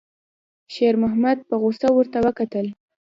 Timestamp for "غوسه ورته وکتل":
1.61-2.67